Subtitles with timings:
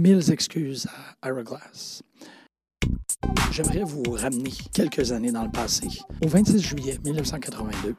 [0.00, 0.88] Mille excuses
[1.20, 2.02] à Ira Glass.
[3.52, 5.88] J'aimerais vous ramener quelques années dans le passé,
[6.24, 7.94] au 26 juillet 1982,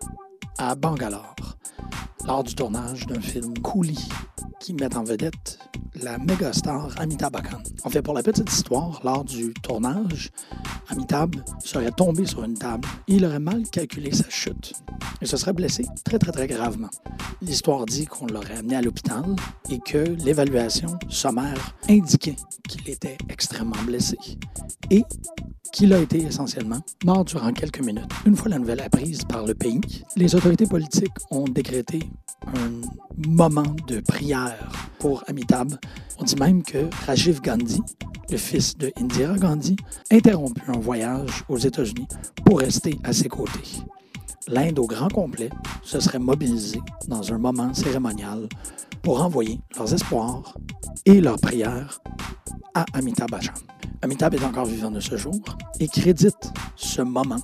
[0.58, 1.36] à Bangalore,
[2.26, 4.10] lors du tournage d'un film Coolie
[4.60, 5.60] qui met en vedette
[5.96, 7.62] la méga star Amitabh Bachchan.
[7.84, 10.30] En fait, pour la petite histoire, lors du tournage,
[10.90, 14.74] Amitabh serait tombé sur une table et il aurait mal calculé sa chute.
[15.22, 16.90] Il se serait blessé très, très, très gravement.
[17.42, 19.36] L'histoire dit qu'on l'aurait amené à l'hôpital
[19.70, 22.36] et que l'évaluation sommaire indiquait
[22.68, 24.18] qu'il était extrêmement blessé
[24.90, 25.04] et
[25.72, 28.12] qu'il a été essentiellement mort durant quelques minutes.
[28.26, 29.82] Une fois la nouvelle apprise par le pays,
[30.16, 32.00] les autorités politiques ont décrété
[32.48, 32.82] un
[33.28, 35.78] moment de prière pour Amitabh.
[36.20, 37.82] On dit même que Rajiv Gandhi,
[38.30, 39.76] le fils de Indira Gandhi,
[40.12, 42.08] interrompu un voyage aux États-Unis
[42.46, 43.84] pour rester à ses côtés.
[44.48, 45.50] L'Inde au grand complet
[45.84, 48.48] se serait mobilisée dans un moment cérémonial
[49.02, 50.58] pour envoyer leurs espoirs
[51.06, 52.00] et leurs prières
[52.74, 53.54] à Amitabh Bachchan.
[54.02, 55.40] Amitabh est encore vivant de ce jour
[55.80, 57.42] et crédite ce moment,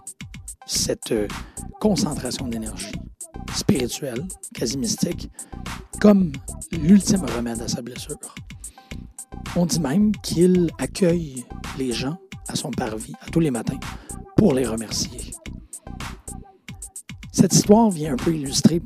[0.68, 1.14] cette
[1.80, 2.92] concentration d'énergie
[3.56, 5.30] spirituelle, quasi mystique,
[6.00, 6.32] comme
[6.72, 8.36] l'ultime remède à sa blessure.
[9.56, 11.45] On dit même qu'il accueille
[11.78, 13.80] les gens à son parvis à tous les matins
[14.36, 15.34] pour les remercier.
[17.32, 18.82] Cette histoire vient un peu illustrer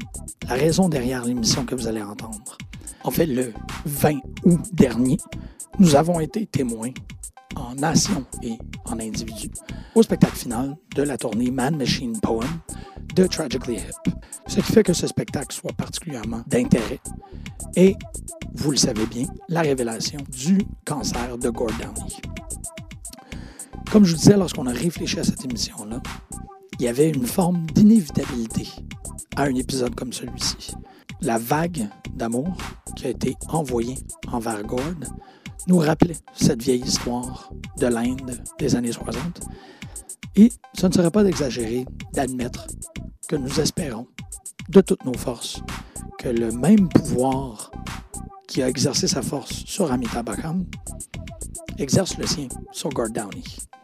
[0.48, 2.58] la raison derrière l'émission que vous allez entendre.
[3.04, 3.54] En fait, le
[3.86, 5.18] 20 août dernier,
[5.80, 6.92] nous avons été témoins
[7.56, 9.50] en nation et en individu
[9.96, 12.48] au spectacle final de la tournée Man Machine Poem
[13.16, 14.14] de Tragically Hip.
[14.48, 17.00] Ce qui fait que ce spectacle soit particulièrement d'intérêt.
[17.76, 17.96] Et,
[18.54, 22.16] vous le savez bien, la révélation du cancer de Gord Downey.
[23.92, 26.02] Comme je vous disais lorsqu'on a réfléchi à cette émission-là,
[26.80, 28.68] il y avait une forme d'inévitabilité
[29.36, 30.74] à un épisode comme celui-ci.
[31.22, 32.58] La vague d'amour
[32.96, 33.96] qui a été envoyée
[34.32, 34.80] envers Gord
[35.68, 39.42] nous rappelait cette vieille histoire de l'Inde des années 60.
[40.36, 42.68] Et ce ne serait pas d'exagérer d'admettre
[43.28, 44.08] que nous espérons
[44.70, 45.62] de toutes nos forces
[46.18, 47.72] que le même pouvoir
[48.48, 50.30] qui a exercé sa force sur Amitabh
[51.78, 53.44] exerce le sien sur Gord Downey.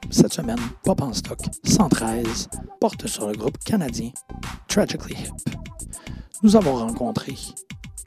[0.10, 4.12] Cette semaine, Pop en stock 113 porte sur le groupe canadien
[4.68, 5.54] Tragically Hip.
[6.44, 7.34] Nous avons rencontré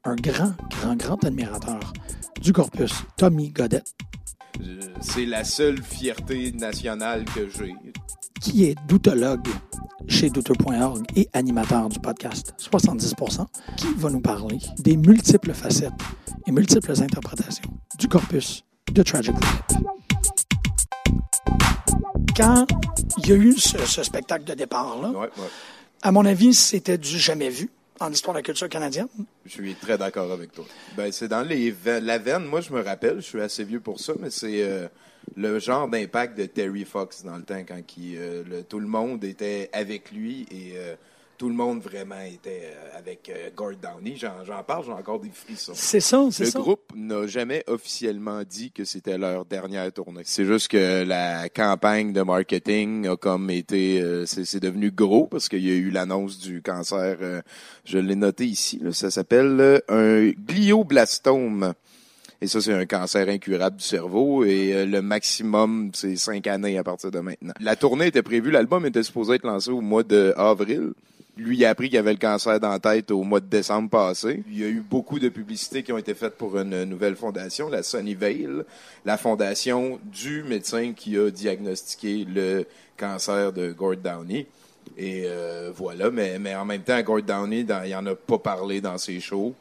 [0.04, 1.92] un grand, grand, grand admirateur
[2.40, 3.82] du corpus, Tommy Godet.
[5.00, 7.74] C'est la seule fierté nationale que j'ai.
[8.40, 9.46] Qui est doutologue
[10.08, 13.46] chez Douteur.org et animateur du podcast 70%,
[13.76, 15.92] qui va nous parler des multiples facettes
[16.46, 19.38] et multiples interprétations du corpus de Tragically
[19.70, 19.76] Hip.
[22.36, 22.66] Quand
[23.18, 25.48] il y a eu ce, ce spectacle de départ-là, Ouais, ouais.
[26.02, 27.70] à mon avis, c'était du jamais vu
[28.00, 29.08] en histoire de la culture canadienne.
[29.44, 30.64] Je suis très d'accord avec toi.
[30.96, 32.44] Ben, c'est dans les la veine.
[32.46, 34.88] Moi, je me rappelle, je suis assez vieux pour ça, mais c'est euh,
[35.36, 38.86] le genre d'impact de Terry Fox dans le temps quand qui, euh, le- tout le
[38.88, 40.94] monde était avec lui et euh,
[41.38, 44.14] tout le monde vraiment était euh, avec euh, Gord Downey.
[44.16, 45.72] J'en, j'en parle, j'ai encore des frissons.
[45.74, 46.58] C'est ça, c'est Le ça.
[46.60, 50.20] groupe n'a jamais officiellement dit que c'était leur dernière tournée.
[50.26, 55.28] C'est juste que la campagne de marketing a comme été, euh, c'est, c'est devenu gros
[55.28, 57.16] parce qu'il y a eu l'annonce du cancer.
[57.22, 57.40] euh,
[57.86, 58.78] je l'ai noté ici.
[58.82, 61.72] là, ça s'appelle euh, un glioblastome.
[62.42, 64.44] Et ça, c'est un cancer incurable du cerveau.
[64.44, 67.52] Et euh, le maximum, c'est cinq années à partir de maintenant.
[67.60, 68.50] La tournée était prévue.
[68.50, 70.92] L'album était supposé être lancé au mois d'avril.
[71.36, 74.42] Lui, a appris qu'il avait le cancer dans la tête au mois de décembre passé.
[74.50, 77.68] Il y a eu beaucoup de publicités qui ont été faites pour une nouvelle fondation,
[77.68, 78.64] la Sunnyvale,
[79.04, 84.46] la fondation du médecin qui a diagnostiqué le cancer de Gord Downey.
[84.98, 88.80] Et euh, voilà, mais, mais en même temps, Gord Downey, il en a pas parlé
[88.80, 89.54] dans ses shows.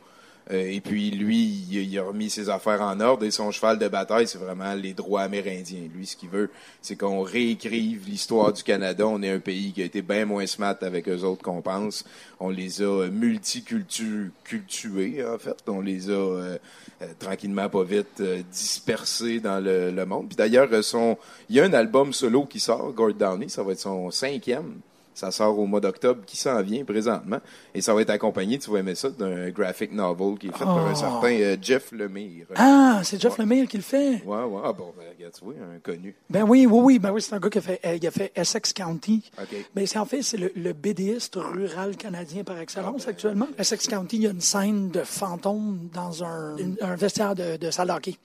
[0.52, 3.88] Euh, et puis lui, il, a remis ses affaires en ordre et son cheval de
[3.88, 5.88] bataille, c'est vraiment les droits amérindiens.
[5.94, 6.50] Lui, ce qu'il veut,
[6.82, 9.06] c'est qu'on réécrive l'histoire du Canada.
[9.08, 12.04] On est un pays qui a été bien moins smart avec eux autres qu'on pense.
[12.40, 15.58] On les a euh, multicultués, en fait.
[15.68, 16.58] On les a euh,
[17.02, 18.22] euh, tranquillement, pas vite,
[18.52, 20.30] dispersés dans le, le monde.
[20.30, 21.18] Puis d'ailleurs, son,
[21.50, 24.80] il y a un album solo qui sort, Gord Downey, ça va être son cinquième.
[25.14, 27.40] Ça sort au mois d'octobre, qui s'en vient présentement.
[27.74, 30.64] Et ça va être accompagné, tu vas aimer ça, d'un graphic novel qui est fait
[30.64, 30.88] par Oh.
[30.88, 32.46] un certain euh, Jeff Lemire.
[32.56, 34.24] Ah, c'est Jeff Lemire qui le fait?
[34.24, 34.62] Ouais, ouais.
[34.64, 36.16] Ah bon, ben, regarde, tu vois, un connu.
[36.30, 38.12] Ben oui, oui, oui, ben oui, c'est un gars qui a fait, euh, il a
[38.12, 39.30] fait Essex County.
[39.42, 39.56] OK.
[39.76, 43.48] Ben c'est en fait, c'est le, le BDiste rural canadien par excellence actuellement.
[43.58, 47.58] Essex County, il y a une scène de fantômes dans un, une- un vestiaire de,
[47.58, 47.92] de salle.
[47.94, 48.16] OK.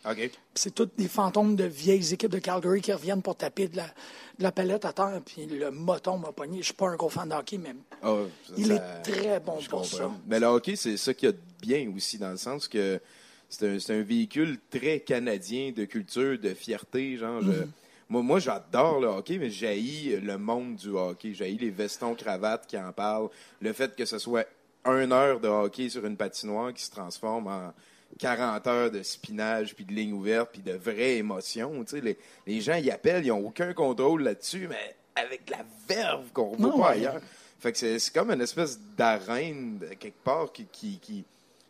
[0.54, 3.86] C'est toutes des fantômes de vieilles équipes de Calgary qui reviennent pour taper de la,
[4.38, 6.58] de la palette à terre, puis le moton m'a pogné.
[6.58, 8.14] Je suis pas un gros fan de hockey, mais Ah,
[8.56, 9.84] il ça- est très bon pour comprends.
[9.84, 10.10] ça.
[10.26, 13.00] Mais le hockey, c'est ça qu'il y a de bien aussi, dans le sens que
[13.48, 17.16] c'est un, un véhicule très canadien de culture, de fierté.
[17.16, 17.62] Genre, je-
[18.08, 21.32] moi, moi j'adore le hockey, mais j'haïs le monde du hockey.
[21.34, 23.28] J'haïs les vestons cravates qui en parlent.
[23.60, 24.46] Le fait que ce soit
[24.84, 27.72] une heure de hockey sur une patinoire qui se transforme en
[28.18, 31.84] 40 heures de spinage, puis de ligne ouverte, puis de vraies émotions.
[31.84, 35.64] Tu sais, les, les gens y appellent, ils n'ont aucun contrôle là-dessus, mais avec la
[35.88, 36.86] verve qu'on ne voit pas ouais.
[36.96, 37.20] ailleurs.
[37.60, 41.24] Fait que c'est comme une espèce d'arène, quelque part, qui, qui, qui,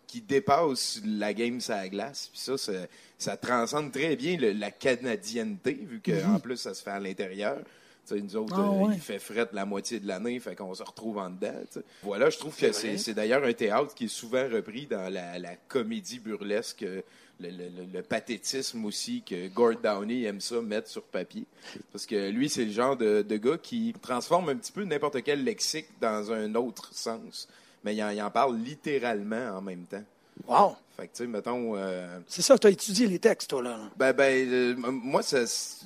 [0.07, 2.29] qui dépasse la game sur la glace.
[2.33, 2.73] Puis ça,
[3.19, 7.59] ça transcende très bien le- la canadienneté, vu qu'en plus, ça se fait à l'intérieur.
[8.07, 8.55] Tu sais, nous autres.
[8.57, 8.95] Ah euh, ouais.
[8.95, 11.55] il fait fret la moitié de l'année, fait qu'on se retrouve en dedans.
[12.03, 15.57] Voilà, je trouve que C'est d'ailleurs un théâtre qui est souvent repris dans la, la
[15.57, 17.03] comédie burlesque, le,
[17.41, 21.45] le- le- le pathétisme aussi que Gord Downey aime ça mettre sur papier.
[21.93, 25.23] Parce que lui, c'est le genre de, de gars qui transforme un petit peu n'importe
[25.23, 27.49] quel lexique dans un autre sens.
[27.85, 30.05] Mais il en, il en parle littéralement en même temps.
[30.47, 30.77] Wow!
[30.97, 31.77] Fait que, tu sais, mettons...
[31.77, 33.79] euh, C'est ça, tu as étudié les textes, toi, là.
[33.97, 35.23] ben, ben, euh, moi,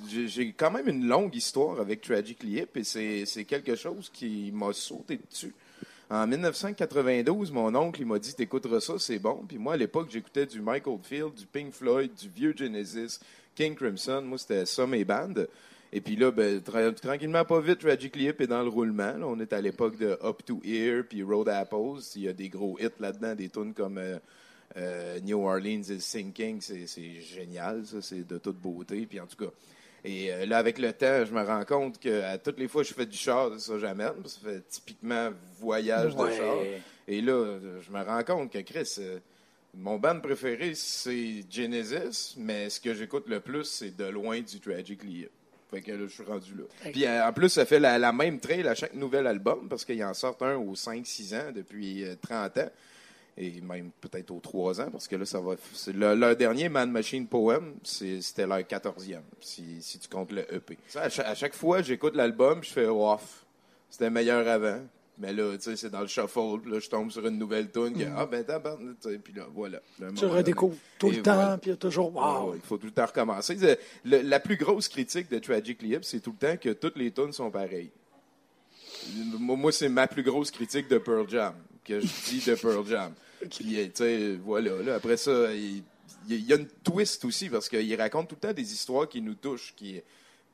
[0.06, 2.84] j'ai quand même une longue histoire avec Tragically Hip et
[3.24, 5.54] c'est quelque chose qui m'a sauté dessus.
[6.10, 9.44] En 1992, mon oncle, il m'a dit T'écouteras ça, c'est bon.
[9.46, 13.18] Puis moi, à l'époque, j'écoutais du Mike Oldfield, du Pink Floyd, du vieux Genesis,
[13.54, 14.22] King Crimson.
[14.24, 15.48] Moi, c'était ça mes bandes.
[15.92, 19.16] Et puis là, ben, tra- tranquillement, pas vite, Tragically Hip est dans le roulement.
[19.18, 19.26] là.
[19.26, 22.00] On est à l'époque de Up to Here, puis Road Apples.
[22.16, 24.18] Il y a des gros hits là-dedans, des tunes comme euh,
[24.78, 26.60] euh, New Orleans is Sinking.
[26.60, 28.00] C'est génial, ça.
[28.00, 29.06] C'est de toute beauté.
[29.06, 29.50] Puis en tout cas.
[30.04, 32.82] Et euh, là, avec le temps, je me rends compte que à toutes les fois
[32.82, 34.12] que je fais du char, ça j'amène.
[34.22, 36.56] parce que Ça fait typiquement voyage de char.
[37.08, 39.18] Et là, je me rends compte que Chris, euh,
[39.74, 44.60] mon band préféré, c'est Genesis, mais ce que j'écoute le plus, c'est de loin du
[44.60, 45.26] Tragically.
[45.70, 46.90] Fait que là, je suis rendu là.
[46.92, 50.02] Puis en plus, ça fait la, la même trail à chaque nouvel album, parce qu'ils
[50.04, 52.70] en sortent un aux 5-6 ans depuis euh, 30 ans.
[53.40, 55.54] Et même peut-être aux 3 ans, parce que là, ça va.
[55.94, 60.76] le- leur dernier Man Machine Poem, c'était leur 14e, si, si tu comptes le EP.
[60.88, 63.44] Ça, à, chaque, à chaque fois, j'écoute l'album, je fais off.
[63.90, 64.80] C'était meilleur avant.
[65.20, 66.60] Mais là, tu sais, c'est dans le shuffle.
[66.68, 67.92] Là, je tombe sur une nouvelle tune.
[67.96, 69.78] que, Ah, ben, tabarnak, Puis là, voilà.
[70.16, 72.14] Tu redécouvres tout le temps, puis il y a toujours.
[72.14, 72.54] Wow!
[72.54, 73.56] il faut tout le temps recommencer.
[74.04, 77.10] Le- la plus grosse critique de Tragically Hip, c'est tout le temps que toutes les
[77.12, 77.90] tunes sont pareilles.
[79.38, 81.54] Moi, moi, c'est ma plus grosse critique de Pearl Jam,
[81.84, 83.12] que je dis de Pearl Jam.
[83.40, 84.82] Puis, tu sais, voilà.
[84.82, 85.82] là, après ça, il
[86.30, 89.22] il y, a une twist aussi, parce qu'il raconte tout le temps des histoires qui
[89.22, 89.98] nous touchent, qui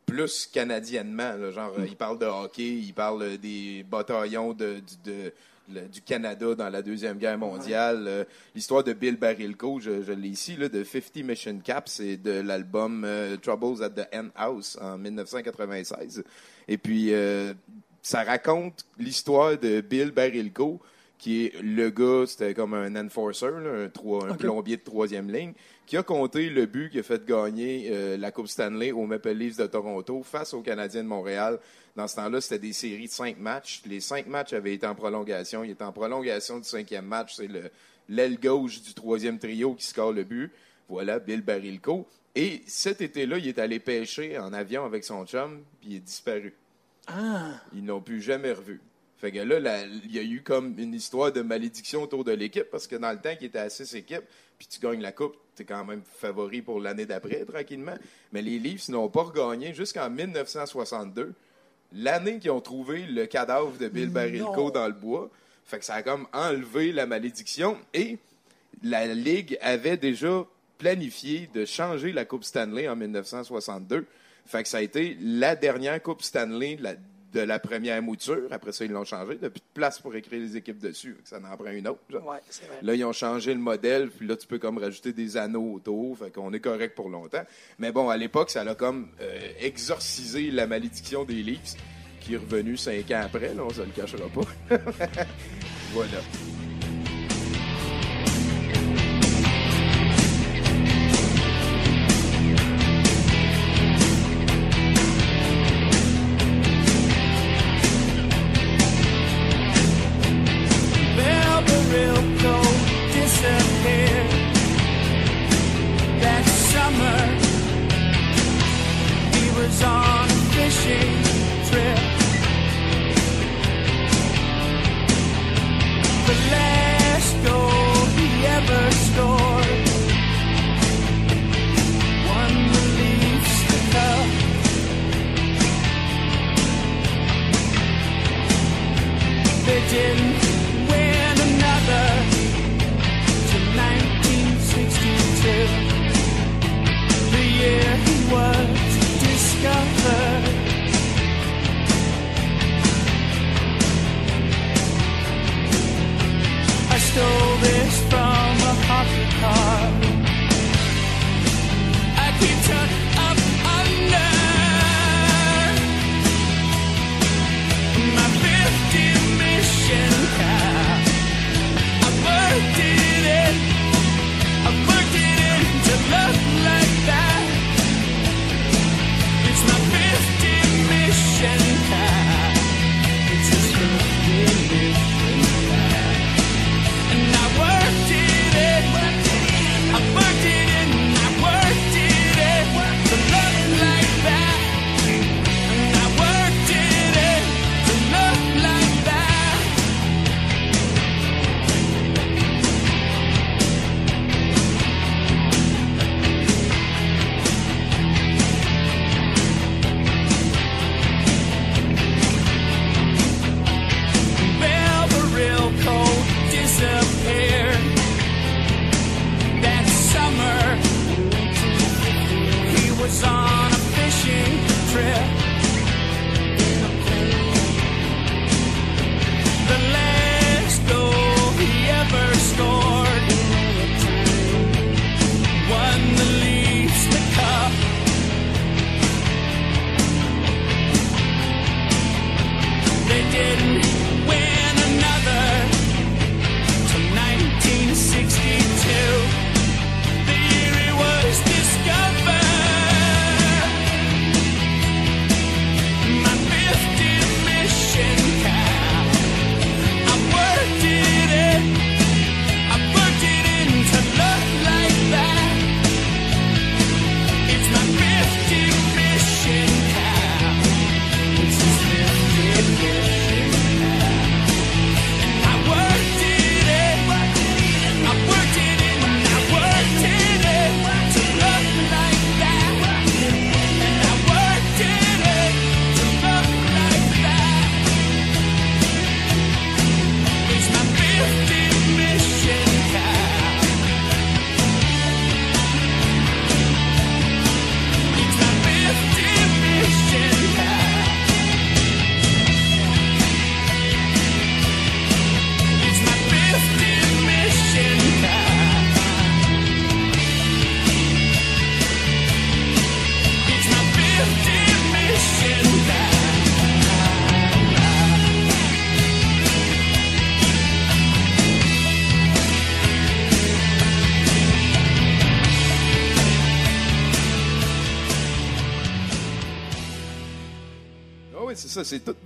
[0.06, 1.32] plus canadiennement.
[1.36, 5.32] là, genre, euh, il parle de hockey, il parle des bataillons de, du, de-
[5.72, 8.04] le- du Canada dans la Deuxième Guerre mondiale.
[8.06, 12.18] euh, L'histoire de Bill Barilko, je, je l'ai ici, là, de 50 Mission Cap, c'est
[12.18, 16.22] de l'album euh, Troubles at the End House en 1996.
[16.68, 17.52] Et puis, euh,
[18.02, 20.80] ça raconte l'histoire de Bill Barilko,
[21.24, 24.40] qui est le gars, c'était comme un enforcer, là, un, trois- un Ok.
[24.40, 25.54] plombier de troisième ligne,
[25.86, 29.30] qui a compté le but qui a fait gagner euh, la Coupe Stanley aux Maple
[29.30, 31.58] Leafs de Toronto face aux Canadiens de Montréal.
[31.96, 33.80] Dans ce temps-là, c'était des séries de cinq matchs.
[33.86, 35.64] Les cinq matchs avaient été en prolongation.
[35.64, 37.36] Il était en prolongation du cinquième match.
[37.36, 37.70] C'est le-
[38.10, 40.52] l'aile gauche du troisième trio qui score le but.
[40.90, 42.06] Voilà, Bill Barilko.
[42.34, 46.00] Et cet été-là, il est allé pêcher en avion avec son chum, puis il est
[46.00, 46.52] disparu.
[47.06, 47.52] Ah!
[47.74, 48.78] Ils n'ont plus jamais revu.
[49.24, 52.66] Fait que là, il y a eu comme une histoire de malédiction autour de l'équipe
[52.70, 54.24] parce que dans le temps qu'il était à six équipes,
[54.58, 57.94] puis tu gagnes la coupe, tu es quand même favori pour l'année d'après, tranquillement.
[58.32, 61.32] Mais les Leafs n'ont pas regagné jusqu'en 1962,
[61.94, 65.30] l'année qu'ils ont trouvé le cadavre de Bill Barilko dans le bois.
[65.64, 68.18] Fait que ça a comme enlevé la malédiction et
[68.82, 70.44] la Ligue avait déjà
[70.76, 74.04] planifié de changer la Coupe Stanley en 1962.
[74.44, 76.94] Fait que ça a été la dernière Coupe Stanley de la,
[77.34, 78.48] de la première mouture.
[78.52, 79.34] Après ça, ils l'ont changé.
[79.34, 81.16] Il n'y a plus de place pour écrire les équipes dessus.
[81.24, 82.00] Ça en prend une autre.
[82.08, 82.26] genre.
[82.26, 82.78] Ouais, c'est vrai.
[82.80, 86.16] Là, ils ont changé le modèle, puis là, tu peux comme rajouter des anneaux autour,
[86.16, 87.44] fait qu'on est correct pour longtemps.
[87.78, 91.74] Mais bon, à l'époque, ça a comme euh, exorcisé la malédiction des Leafs,
[92.20, 94.76] qui est revenue cinq ans après, là, on se le cachera pas.
[95.92, 96.18] voilà.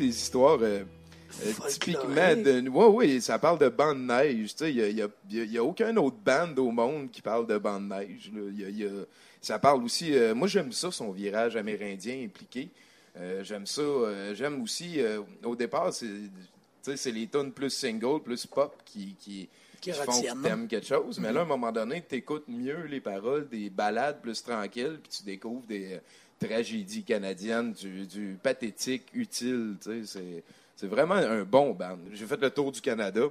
[0.09, 0.83] Des histoires euh,
[1.45, 2.69] euh, typiquement de.
[2.69, 4.55] Ouais, oui, ça parle de bande de neige.
[4.63, 7.89] Il y a, y a- y aucun autre band au monde qui parle de bande
[7.89, 8.31] de neige.
[8.35, 8.43] là.
[8.51, 9.05] Il y a- il y a-
[9.41, 10.15] ça parle aussi.
[10.15, 12.69] euh, moi, j'aime ça, son virage amérindien impliqué.
[13.17, 13.83] Euh, j'aime ça.
[14.35, 14.99] j'aime aussi.
[15.45, 16.07] au départ, c'est.
[17.11, 19.49] les tunes plus single, plus pop qui, qui,
[19.81, 21.19] Qui qui font que t'aimes quelque chose.
[21.21, 24.99] Mais là, à un moment donné, tu écoutes mieux les paroles des balades plus tranquilles,
[25.03, 26.01] puis tu découvres des
[26.39, 29.77] tragédies canadiennes, du, du pathétique utile.
[29.83, 30.45] tu sais, C'est,
[30.77, 31.99] c'est vraiment un bon band.
[32.13, 33.23] J'ai fait le tour du Canada.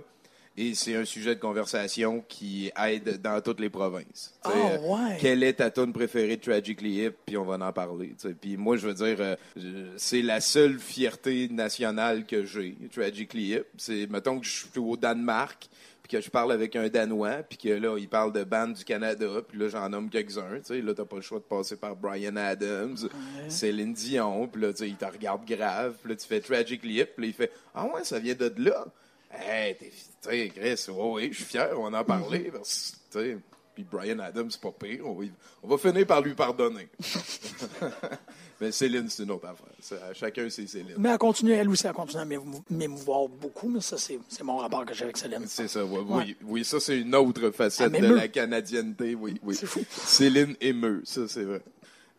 [0.59, 4.33] Et c'est un sujet de conversation qui aide dans toutes les provinces.
[4.47, 5.15] Euh, ouais.
[5.19, 7.13] Quelle est ta tune préférée de Tragically Hip?
[7.27, 8.15] Puis on va en parler.
[8.41, 9.35] Puis moi, je veux dire, euh,
[9.97, 13.65] c'est la seule fierté nationale que j'ai, Tragically Hip.
[13.77, 15.69] C'est, mettons que je suis au Danemark,
[16.07, 18.85] puis que je parle avec un Danois, puis que là, il parle de band du
[18.85, 20.59] Canada, puis là, j'en nomme quelques-uns.
[20.59, 22.95] Tu sais, là, t'as pas le choix de passer par Brian Adams,
[23.49, 27.01] Céline Dion, puis là, tu sais, il te regarde grave, puis là, tu fais Tragically
[27.01, 28.85] Hip, puis là, il fait «Ah ouais, ça vient de là?»
[29.31, 33.33] Hey, t'es, tu Chris, ouais, ouais, je suis fier, on en parler, parce que, tu
[33.33, 33.37] sais,
[33.75, 35.25] puis Brian Adams, c'est pas pire, on va,
[35.61, 36.87] on va finir par lui pardonner.
[38.59, 39.99] Mais Céline, c'est une autre affaire.
[40.15, 40.95] Chacun ses Céline.
[40.97, 44.57] Mais elle continue, elle aussi, elle continue à m'émou- m'émouvoir beaucoup, mais ça, c'est mon
[44.57, 45.43] rapport que j'ai avec Céline.
[45.45, 46.23] C'est ça, oui, Ouais.
[46.25, 49.55] oui, oui, ça c'est une autre facette de la canadienneté, oui, oui.
[49.55, 49.83] C'est fou.
[49.91, 51.61] Céline émeut, ça c'est vrai.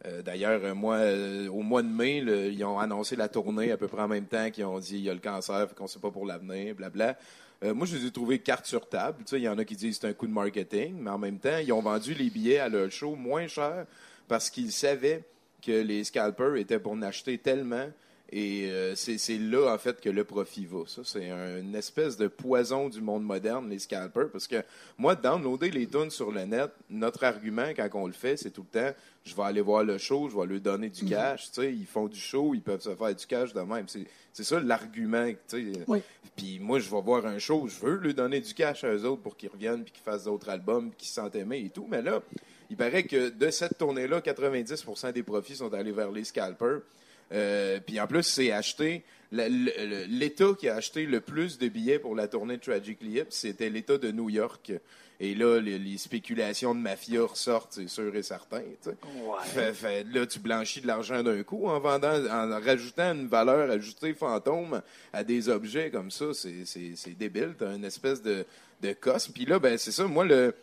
[0.07, 2.19] Euh, D'ailleurs, euh, moi, euh, au mois de mai,
[2.53, 5.03] ils ont annoncé la tournée à peu près en même temps qu'ils ont dit il
[5.03, 7.19] y a le cancer, qu'on sait pas pour l'avenir, blabla.
[7.65, 9.19] Euh, moi, je les ai trouvés carte sur table.
[9.25, 11.11] Tu sais, il y en a qui disent que c'est un coup de marketing, mais
[11.11, 13.87] en même temps, ils ont vendu les billets à leur show moins cher
[14.29, 15.25] parce qu'ils savaient
[15.63, 17.89] que les scalpers étaient pour en acheter tellement.
[18.31, 20.81] Et euh, c'est là, en fait, que le profit va.
[20.87, 24.29] Ça, c'est un- une espèce de poison du monde moderne, les scalpers.
[24.31, 24.63] Parce que
[24.99, 28.67] moi, downloader les tunes sur le net, notre argument, quand on le fait, c'est tout
[28.71, 31.47] le temps, je vais aller voir le show, je vais leur donner du cash.
[31.47, 33.87] Tu sais, ils font du show, ils peuvent se faire du cash de même.
[34.35, 35.27] C'est ça l'argument.
[35.87, 36.03] Oui.
[36.37, 39.05] Puis moi, je vais voir un show, je veux leur donner du cash à eux
[39.07, 41.87] autres pour qu'ils reviennent, puis qu'ils fassent d'autres albums, qu'ils se sentent aimés et tout.
[41.89, 42.21] Mais là,
[42.71, 46.81] il paraît que de cette tournée-là, 90% des profits sont allés vers les scalpers.
[47.33, 49.03] Euh, puis en plus, c'est acheté.
[49.31, 53.69] L'État qui a acheté le plus de billets pour la tournée de Tragically Hip, c'était
[53.69, 54.73] l'État de New York.
[55.21, 58.63] Et là, les, les spéculations de mafia ressortent, c'est sûr et certain.
[58.87, 58.95] Ouais.
[59.45, 63.69] Fait- fait- là, tu blanchis de l'argent d'un coup en vendant, en rajoutant une valeur
[63.69, 64.81] ajoutée fantôme
[65.13, 66.27] à des objets comme ça.
[66.35, 67.55] C'est, débile.
[67.59, 68.45] T'as une espèce de,
[68.81, 69.27] de cosse.
[69.29, 70.07] Puis là, ben, c'est ça.
[70.07, 70.55] Moi, le,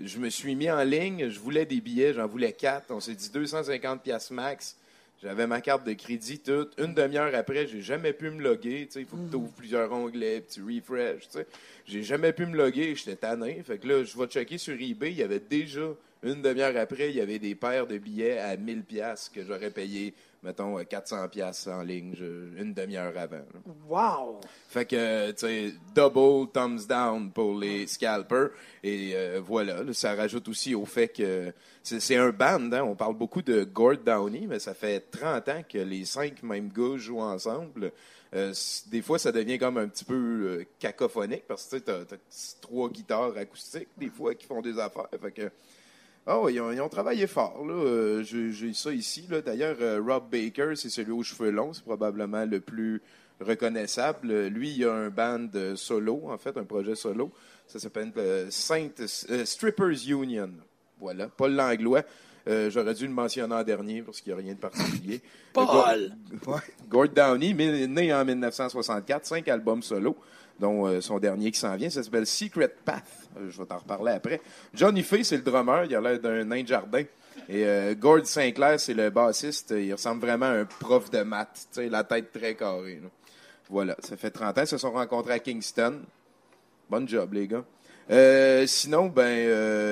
[0.00, 1.28] je me suis mis en ligne.
[1.28, 2.14] Je voulais des billets.
[2.14, 2.90] J'en voulais quatre.
[2.90, 4.76] On s'est dit 250 pièces max.
[5.22, 6.74] J'avais ma carte de crédit toute.
[6.78, 8.88] Une demi-heure après, j'ai jamais pu me loguer.
[8.96, 11.28] Il faut que tu ouvres plusieurs onglets, puis tu refresh.
[11.86, 12.94] J'ai jamais pu me loguer.
[12.96, 13.62] J'étais tanné.
[13.64, 15.12] Fait que là, je vais checker sur eBay.
[15.12, 18.56] Il y avait déjà, une demi-heure après, il y avait des paires de billets à
[18.56, 23.36] 1000 pièces que j'aurais payé, mettons, euh, 400 pièces en ligne je- une demi-heure avant.
[23.36, 23.72] là.
[23.88, 24.40] Wow!
[24.68, 28.50] Fait que, tu sais, double thumbs down pour les scalpers.
[28.82, 31.52] Et euh, voilà, là, ça rajoute aussi au fait que
[31.82, 32.70] c'est un band.
[32.72, 32.82] Hein?
[32.82, 36.68] On parle beaucoup de Gord Downey, mais ça fait 30 ans que les cinq mêmes
[36.68, 37.92] gars jouent ensemble.
[38.34, 38.54] Euh,
[38.86, 42.04] des fois, ça devient comme un petit peu euh, cacophonique parce que tu as,
[42.62, 45.08] trois guitares acoustiques, des fois, qui font des affaires.
[45.20, 45.50] Fait que,
[46.26, 47.64] ah oui, ils ont, ils ont travaillé fort.
[47.66, 47.74] là.
[47.74, 49.26] Euh, J'ai ça ici.
[49.30, 49.40] là.
[49.40, 51.72] D'ailleurs, euh, Rob Baker, c'est celui aux cheveux longs.
[51.72, 53.02] C'est probablement le plus
[53.40, 54.32] reconnaissable.
[54.46, 57.32] Lui, il a un band euh, solo, en fait, un projet solo.
[57.66, 58.88] Ça s'appelle euh, Saint
[59.30, 60.50] euh, Strippers Union.
[61.00, 62.02] Voilà, Paul Langlois.
[62.48, 65.20] Euh, J'aurais dû le mentionner en dernier parce qu'il n'y a rien de particulier.
[65.52, 66.12] Paul!
[66.44, 66.60] Gord-.
[66.88, 67.54] Gord Downey,
[67.86, 70.16] né en 1964, cinq albums solo,
[70.62, 73.02] dont euh, son dernier qui s'en vient, ça s'appelle Secret Path.
[73.36, 74.40] Euh, je vais t'en reparler après.
[74.72, 77.02] Johnny Fay, c'est le drummer, il a l'air d'un nain de jardin.
[77.48, 79.74] Et euh, Gord Sinclair, c'est le bassiste.
[79.76, 83.00] Il ressemble vraiment à un prof de maths, la tête très carrée.
[83.02, 83.08] là.
[83.68, 84.60] Voilà, ça fait 30 ans.
[84.62, 86.00] Ils se sont rencontrés à Kingston.
[86.88, 87.64] Bonne job, les gars.
[88.10, 89.48] Euh, sinon, ben,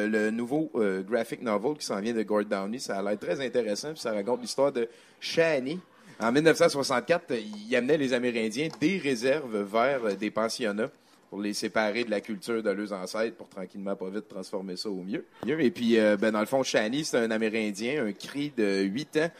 [0.08, 0.70] le nouveau
[1.08, 3.92] graphic novel qui s'en vient de Gord Downey, ça a l'air très intéressant.
[3.92, 5.80] Puis ça raconte l'histoire de Shani.
[6.22, 10.90] En 1964, il amenait les Amérindiens des réserves vers euh, des pensionnats
[11.30, 14.90] pour les séparer de la culture de leurs ancêtres pour tranquillement, pas vite, transformer ça
[14.90, 15.24] au mieux.
[15.46, 19.16] Et puis, euh, ben, dans le fond, Shani, c'est un Amérindien, un cri de 8
[19.16, 19.30] ans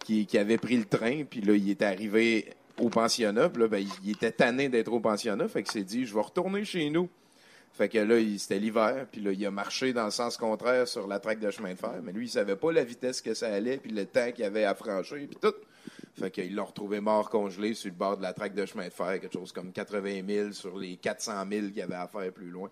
[0.00, 1.24] qui, avait pris le train.
[1.24, 3.48] Puis là, il est arrivé au pensionnat.
[3.48, 5.48] Puis là, ben, il était tanné d'être au pensionnat.
[5.48, 7.08] Fait qu'il s'est dit, je vais retourner chez nous.
[7.72, 11.06] Fait que là, c'était l'hiver, puis là, il a marché dans le sens contraire sur
[11.06, 11.94] la traque de chemin de fer.
[12.02, 14.64] Mais lui, il savait pas la vitesse que ça allait, puis le temps qu'il avait
[14.64, 15.54] à franchir, puis tout.
[16.18, 18.92] Fait qu'ils l'ont retrouvé mort congelé sur le bord de la traque de chemin de
[18.92, 22.32] fer, quelque chose comme 80 000 sur les 400 000 qu'il y avait à faire
[22.32, 22.68] plus loin.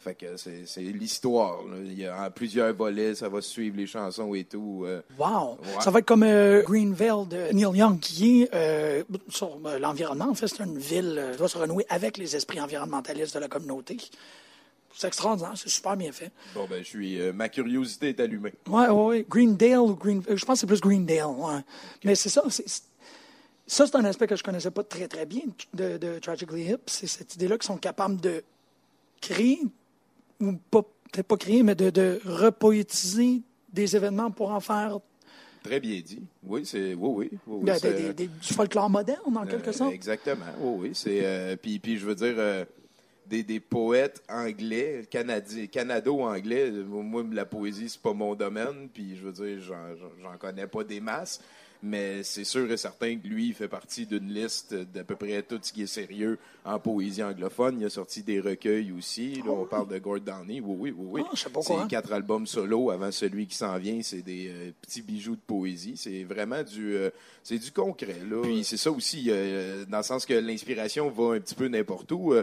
[0.00, 1.62] Fait que c'est c'est l'histoire.
[1.64, 1.76] là.
[1.84, 4.84] Il y a en plusieurs volets, ça va suivre les chansons et tout.
[4.86, 5.00] euh.
[5.18, 5.58] Wow!
[5.60, 5.80] Ouais.
[5.80, 10.28] Ça va être comme euh, Greenville de Neil Young, qui est euh, sur l'environnement.
[10.30, 13.48] En fait, c'est une ville qui doit se renouer avec les esprits environnementalistes de la
[13.48, 13.96] communauté.
[14.98, 16.32] C'est extraordinaire, c'est super bien fait.
[16.56, 17.20] Bon, ben, je suis.
[17.20, 18.52] euh, ma curiosité est allumée.
[18.66, 19.26] Ouais, ouais, ouais.
[19.28, 20.24] Greendale ou Green.
[20.28, 21.60] euh, Je pense que c'est plus Greendale, ouais.
[22.02, 22.42] Mais c'est ça.
[22.50, 22.82] c'est-
[23.64, 26.78] ça, c'est un aspect que je connaissais pas très, très bien de, de Tragically Hip.
[26.86, 28.42] C'est cette idée-là qu'ils sont capables de
[29.20, 29.60] créer,
[30.40, 30.82] ou pas,
[31.12, 34.98] peut-être pas créer, mais de, de repoétiser des événements pour en faire
[35.62, 36.22] Très bien dit.
[36.42, 36.94] Oui, c'est.
[36.94, 37.38] Oui, oui.
[37.46, 39.92] oui, oui, des- des- du folklore moderne, en quelque Euh, sorte.
[39.92, 40.46] Exactement.
[40.60, 40.90] Oui, oui.
[40.94, 42.64] C'est, euh, puis, puis, je veux dire, euh,
[43.28, 46.70] des, des poètes anglais, canadiens, canado-anglais.
[46.70, 48.88] Moi, la poésie, c'est pas mon domaine.
[48.92, 51.40] Puis, je veux dire, j'en, connais pas des masses.
[51.80, 55.44] Mais c'est sûr et certain que lui, il fait partie d'une liste d'à peu près
[55.44, 57.78] tout ce qui est sérieux en poésie anglophone.
[57.78, 59.36] Il a sorti des recueils aussi.
[59.46, 60.60] Là, on parle de Gord Downey.
[60.60, 61.22] Oui, oui, oui, oui.
[61.24, 61.86] Ah, pas c'est quoi.
[61.88, 64.00] quatre albums solo avant celui qui s'en vient.
[64.02, 65.96] C'est des euh, petits bijoux de poésie.
[65.96, 67.10] C'est vraiment du, euh,
[67.44, 68.22] c'est du concret.
[68.28, 68.42] Là.
[68.42, 72.10] Puis c'est ça aussi, euh, dans le sens que l'inspiration va un petit peu n'importe
[72.10, 72.34] où.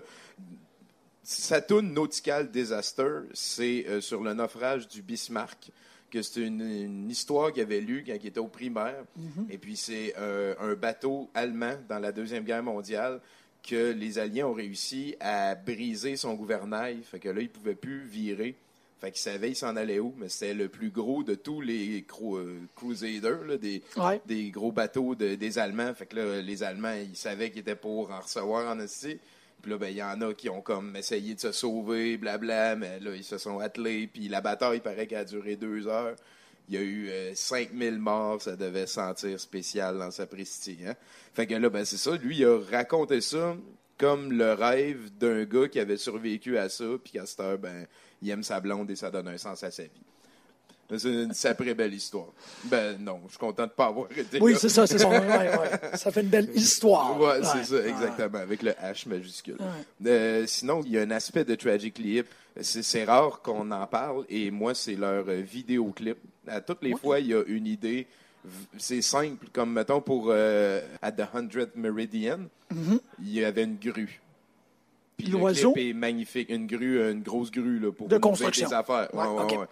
[1.27, 5.71] Sa toune Nautical Disaster, c'est euh, sur le naufrage du Bismarck,
[6.11, 9.03] que c'est une, une histoire qu'il avait lue quand il était au primaire.
[9.49, 13.19] Et puis c'est euh, un bateau allemand dans la Deuxième Guerre mondiale
[13.67, 16.99] que les Alliés ont réussi à briser son gouvernail.
[17.03, 18.53] Fait que là, il pouvait plus virer.
[19.01, 22.03] Fait qu'il savait il s'en allait où, mais c'était le plus gros de tous les
[22.07, 24.21] cru- euh, Crusaders, là, des, Ouais.
[24.27, 25.93] des gros bateaux de- des Allemands.
[25.95, 29.17] Fait que là, les Allemands, ils savaient qu'ils étaient pour en recevoir en Russie.
[29.65, 32.75] Puis là, ben, il y en a qui ont comme essayé de se sauver, blabla,
[32.75, 34.05] mais là, ils se sont attelés.
[34.05, 36.15] Puis la bataille, il paraît qu'elle a duré deux heures.
[36.69, 40.85] Il y a eu euh, 5000 morts, ça devait sentir spécial dans sa prestige.
[40.85, 40.93] Hein?
[41.33, 42.15] Fait que là, ben, c'est ça.
[42.15, 43.57] Lui, il a raconté ça
[43.97, 47.87] comme le rêve d'un gars qui avait survécu à ça, puis qu'à cette heure, ben,
[48.21, 49.89] il aime sa blonde et ça donne un sens à sa vie.
[50.97, 52.27] C'est une sacrée belle histoire.
[52.65, 55.09] Ben non, je suis content de ne pas avoir été Oui, c'est ça, c'est son.
[55.11, 55.97] ouais, ouais.
[55.97, 57.19] Ça fait une belle histoire.
[57.19, 59.57] Ouais, c'est ça, exactement, avec le H majuscule.
[60.05, 62.25] Euh, sinon, il y a un aspect de Tragically Hip.
[62.61, 66.17] C'est rare qu'on en parle, et moi, c'est leur euh, vidéoclip.
[66.47, 68.05] À toutes les fois, il y a une idée.
[68.77, 72.41] C'est simple, comme mettons pour euh, At the 100th Meridian,
[73.19, 74.21] il y avait une grue.
[75.17, 75.73] Puis le L'oiseau?
[75.73, 76.49] clip est magnifique.
[76.49, 78.67] Une grue, une grosse grue là, pour De construction.
[78.67, 79.09] des affaires.
[79.13, 79.65] Ouais, ouais.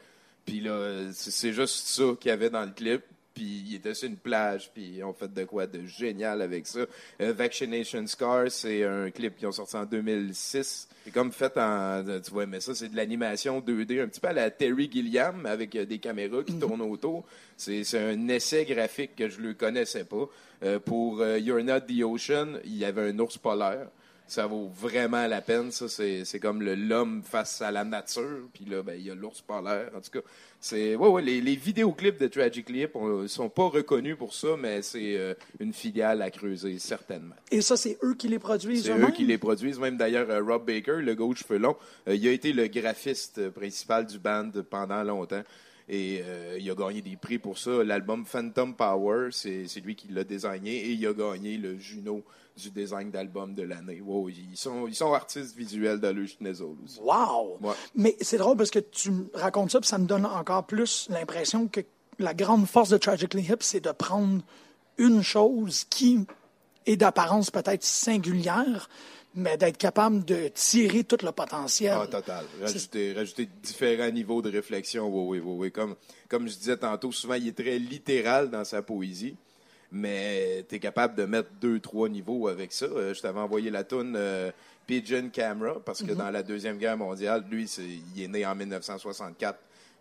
[0.46, 3.02] Puis là, c'est juste ça qu'il y avait dans le clip.
[3.34, 6.68] Puis il était sur une plage, puis ils ont fait de quoi de génial avec
[6.68, 6.82] ça.
[7.20, 10.88] Euh, Vaccination Scar, c'est un clip qu'ils ont sorti en 2006.
[11.04, 14.28] C'est comme fait en, tu vois, mais ça c'est de l'animation 2D, un petit peu
[14.28, 17.26] à la Terry Gilliam avec euh, des caméras qui tournent autour.
[17.58, 20.30] C'est c'est un essai graphique que je ne le connaissais pas.
[20.64, 23.88] Euh, pour euh, You're Not the Ocean, il y avait un ours polaire.
[24.26, 25.72] Ça vaut vraiment la peine.
[25.72, 28.48] Ça, c'est c'est comme le- l'homme face à la nature.
[28.54, 29.92] Puis là, ben, il y a l'ours polaire.
[29.96, 30.26] En tout cas,
[30.60, 34.56] c'est ouais, ouais, les, les vidéoclips de Tragically Hip ne sont pas reconnus pour ça,
[34.58, 37.36] mais c'est euh, une filiale à creuser, certainement.
[37.52, 39.78] Et ça, c'est eux qui les produisent C'est eux qui les produisent.
[39.80, 41.76] Même d'ailleurs, euh, Rob Baker, le gars aux cheveux longs,
[42.08, 45.44] euh, il a été le graphiste principal du band pendant longtemps.
[45.90, 47.84] Et euh, il a gagné des prix pour ça.
[47.84, 50.78] L'album Phantom Power, c'est c'est lui qui l'a désigné.
[50.86, 52.24] Et il a gagné le Juno
[52.56, 54.02] du design d'album de l'année.
[54.02, 57.00] Wow, ils, sont, ils sont artistes visuels Schnezel aussi.
[57.02, 57.58] Wow!
[57.62, 57.74] Ouais.
[57.96, 61.08] Mais c'est drôle parce que tu me racontes ça, puis ça me donne encore plus
[61.10, 61.82] l'impression que
[62.20, 64.42] la grande force de Tragically Hip, c'est de prendre
[64.98, 66.26] une chose qui
[66.86, 68.90] est d'apparence peut-être singulière,
[69.36, 71.98] mais d'être capable de tirer tout le potentiel.
[72.00, 72.46] Ah, total.
[72.62, 75.08] Rajouter, rajouter différents niveaux de réflexion.
[75.08, 75.72] Oui, oui, oui, oui.
[75.72, 75.96] Comme,
[76.30, 79.36] comme je disais tantôt, souvent, il est très littéral dans sa poésie,
[79.94, 82.86] mais tu es capable de mettre deux, trois niveaux avec ça.
[82.86, 84.52] Euh, je t'avais envoyé la toune euh,
[84.88, 87.72] Pigeon Camera, parce que dans la Deuxième Guerre mondiale, lui,
[88.16, 89.58] il est né en 1964,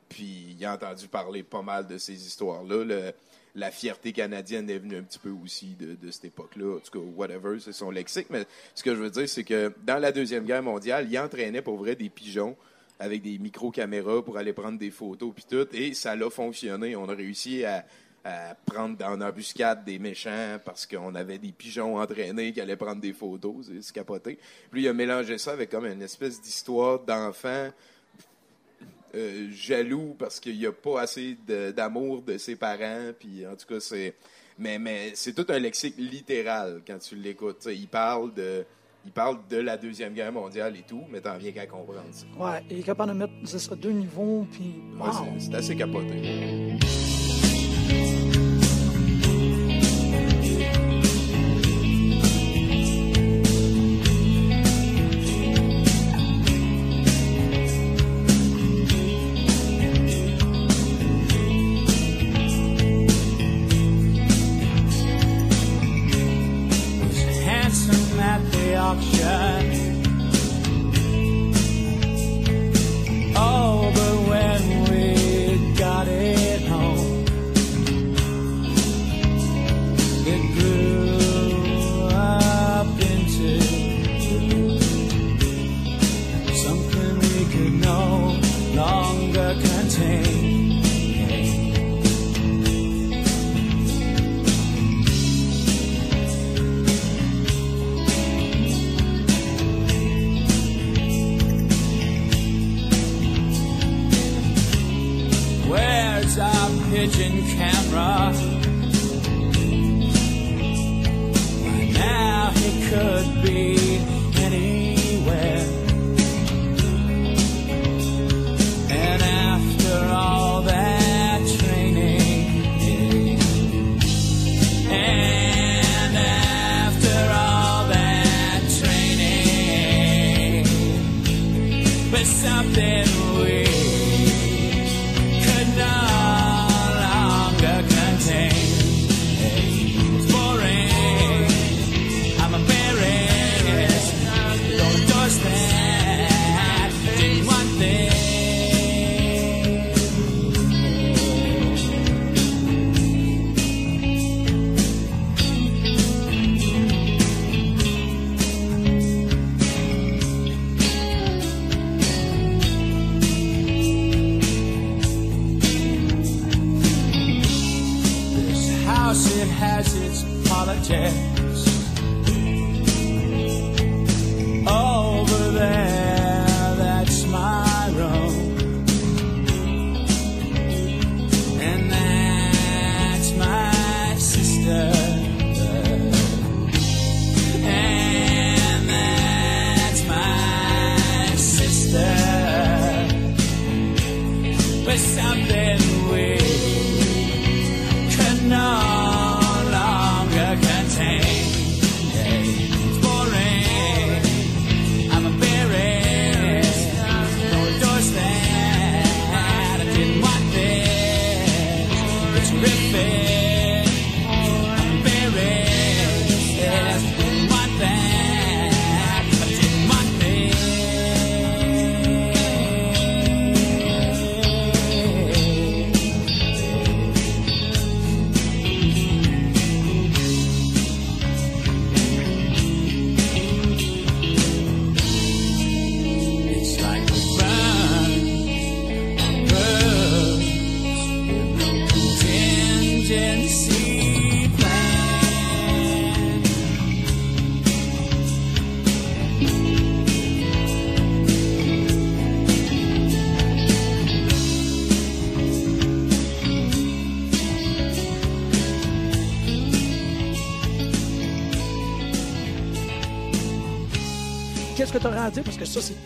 [0.09, 3.13] puis il a entendu parler pas mal de ces histoires-là.
[3.55, 6.77] La fierté canadienne est venue un petit peu aussi de, de cette époque-là.
[6.77, 8.29] En tout cas, whatever, c'est son lexique.
[8.31, 11.61] Mais ce que je veux dire, c'est que dans la Deuxième Guerre mondiale, il entraînait
[11.61, 12.57] pour vrai des pigeons
[12.99, 15.67] avec des micro-caméras pour aller prendre des photos puis tout.
[15.75, 16.97] Et ça l'a fonctionné.
[16.97, 17.85] On a réussi à,
[18.25, 23.01] à prendre en embuscade des méchants parce qu'on avait des pigeons entraînés qui allaient prendre
[23.01, 23.71] des photos.
[23.81, 24.39] C'est capoté.
[24.71, 27.71] Puis il a mélangé ça avec comme une espèce d'histoire d'enfant
[29.15, 31.37] euh, jaloux parce qu'il n'y a pas assez
[31.77, 33.13] d'amour de, ses parents.
[33.19, 34.15] Puis en tout cas, c'est.
[34.59, 37.67] Mais, mais c'est tout un lexique littéral quand tu l'écoutes.
[37.67, 38.65] Il parle de.
[39.05, 42.05] Il parle de la Deuxième Guerre mondiale et tout, mais t'en viens qu'à comprendre.
[42.39, 45.41] Ouais, il est capable de mettre ça, deux niveaux, puis Ouais, wow.
[45.41, 46.79] c'est assez capoté.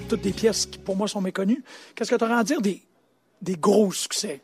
[0.07, 1.63] Toutes des pièces qui, pour moi, sont méconnues.
[1.95, 2.83] Qu'est-ce que tu aurais à dire des,
[3.43, 4.41] des gros succès?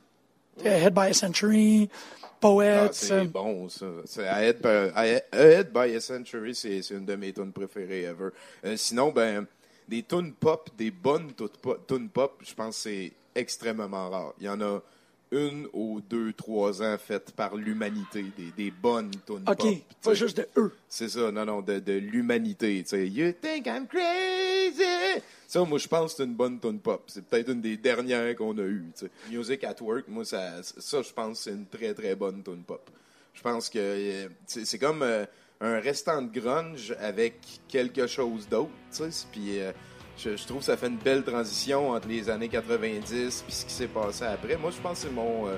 [0.64, 1.88] Head by a Century,
[2.22, 2.88] Ah, Poets.
[2.92, 3.86] c'est bon, ça.
[4.04, 4.64] C'est Ahead-
[5.32, 8.28] Ahead by a Century, c'est une de mes tunes préférées ever.
[8.64, 9.46] Euh, sinon, ben,
[9.88, 11.30] des tunes pop, des bonnes
[11.88, 14.34] tunes pop, je pense que c'est extrêmement rare.
[14.40, 14.80] Il y en a
[15.32, 19.74] une ou deux, trois ans faites par l'humanité, des, des bonnes tunes OK, pop.
[20.02, 20.72] pas juste de eux.
[20.88, 22.84] C'est ça, non, non, de, de l'humanité.
[22.92, 25.22] You think I'm crazy?
[25.48, 27.02] Ça, moi, je pense que c'est une bonne tune pop.
[27.06, 28.84] C'est peut-être une des dernières qu'on a eues.
[29.30, 32.62] Music at Work, moi, ça, ça je pense que c'est une très, très bonne tune
[32.62, 32.88] pop.
[33.34, 35.24] Je pense que euh, c'est comme euh,
[35.60, 37.34] un restant de grunge avec
[37.68, 38.70] quelque chose d'autre.
[39.30, 39.72] Puis euh,
[40.18, 43.72] je, trouve que ça fait une belle transition entre les années 90 puis ce qui
[43.72, 44.56] s'est passé après.
[44.56, 45.56] Moi, je pense que c'est mon, euh,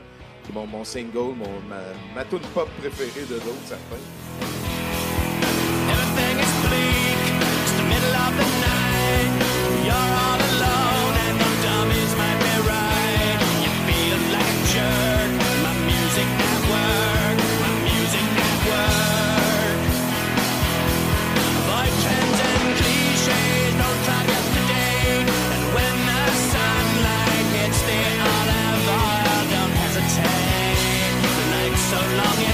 [0.52, 1.80] mon, single, mon, ma,
[2.14, 3.96] ma tune pop préférée de d'autres, certains.
[31.90, 32.53] So long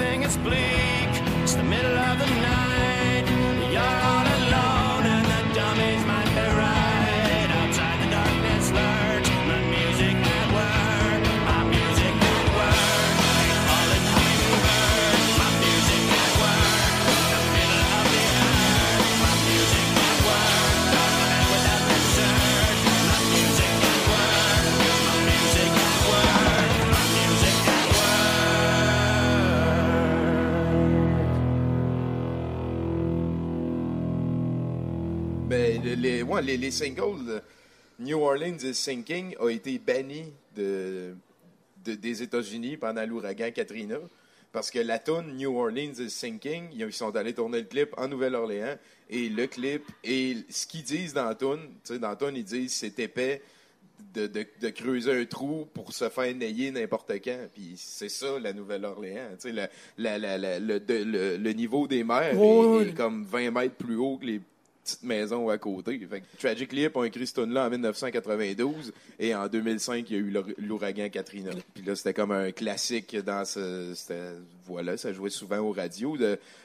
[0.00, 1.10] Everything is bleak.
[1.42, 3.67] It's the middle of the night.
[35.98, 37.42] Les, ouais, les, les singles,
[37.98, 41.14] New Orleans is Sinking a été banni de,
[41.84, 43.96] de- des États-Unis pendant l'ouragan Katrina.
[44.50, 48.08] Parce que la tune New Orleans is Sinking, ils sont allés tourner le clip en
[48.08, 48.76] Nouvelle-Orléans.
[49.10, 52.34] Et le clip, et ce qu'ils disent dans la tune, tu sais, dans la tune,
[52.36, 53.42] ils disent c'est épais
[54.14, 57.46] de, de- de creuser un trou pour se faire nailler n'importe quand.
[57.54, 59.30] Puis c'est ça, la Nouvelle-Orléans.
[59.98, 62.34] Le, de- le- le niveau des mers
[62.80, 64.40] est comme 20 mètres plus haut que les
[64.88, 66.00] petites maisons à côté.
[66.38, 70.30] Tragic Lip ont écrit ce tune-là en 1992 et en 2005, il y a eu
[70.30, 71.50] l'our- l'ouragan Katrina.
[71.74, 73.92] Puis là, c'était comme un classique dans ce...
[74.66, 76.16] Voilà, ça jouait souvent aux radios.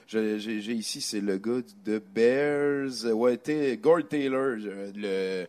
[0.07, 3.05] J'ai ici, c'est le gars de Bears.
[3.13, 3.39] Ouais,
[3.81, 4.55] Gord Taylor,
[4.95, 5.45] le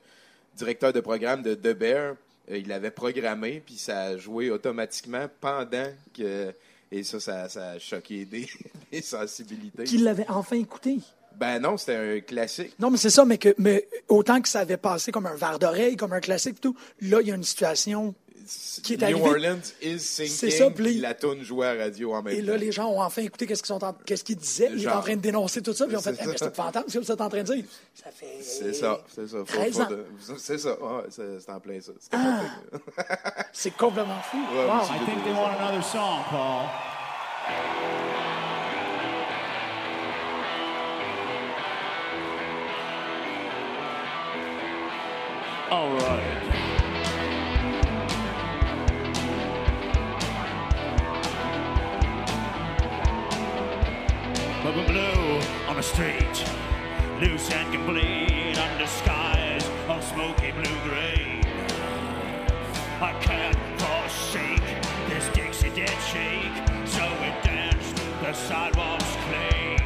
[0.57, 2.17] directeur de programme de The Bear.
[2.51, 6.53] euh, il l'avait programmé, puis ça a joué automatiquement pendant que...
[6.93, 8.47] Et ça, ça, ça a choqué des,
[8.93, 9.85] des sensibilités.
[9.85, 10.99] Qu'il l'avait enfin écouté.
[11.39, 12.75] Ben non, c'était un classique.
[12.79, 15.59] Non, mais c'est ça, mais, que, mais autant que ça avait passé comme un verre
[15.59, 18.15] d'oreille, comme un classique et tout, là, il y a une situation.
[18.83, 20.35] Qui est New arrivé- Orleans is sinking.
[20.35, 22.49] C'est ça, puis- la tune jouait à la radio en même Et temps.
[22.53, 24.69] là, les gens ont enfin écouté qu'est-ce qu'ils en- qu'est-ce qu'ils disaient.
[24.71, 26.33] Ils étaient en train de dénoncer tout ça, puis ils ont fait Eh, ça.
[26.37, 27.65] c'est fantasme, c'est ce que vous êtes en train de dire.
[27.95, 28.43] Ça fait.
[28.43, 29.39] C'est ça, c'est ça.
[29.39, 29.87] Faut- 13 faut ans.
[29.89, 30.05] de-
[30.37, 31.93] C'est ça, ouais, c'est en plein ça.
[33.55, 33.79] C'est Ah.
[33.79, 34.37] complètement fou.
[34.37, 34.83] Ouais, Wow.
[34.83, 36.67] I think they want another song, Paul.
[45.75, 46.23] All right.
[54.63, 56.37] Purple blue on the street,
[57.21, 61.41] loose and complete under skies of smoky blue gray.
[63.01, 64.63] I can't forsake
[65.09, 69.81] this Dixie dead shake, so we danced the sidewalks clean.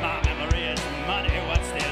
[0.00, 1.89] My memory is muddy, what's this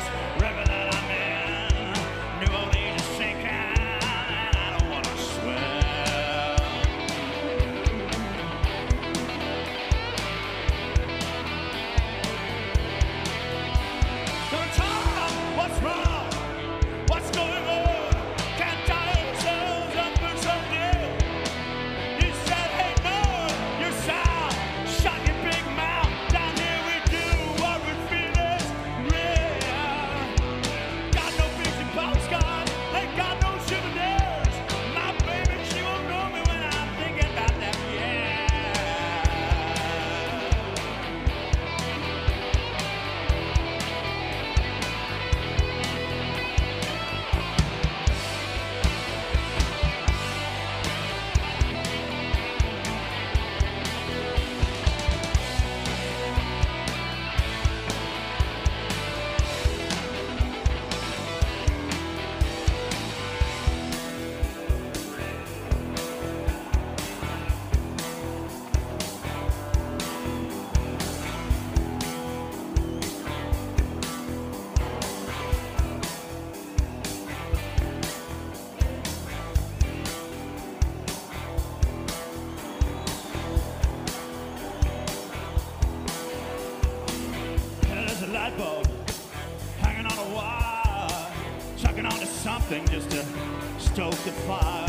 [93.99, 94.88] stoke the fire.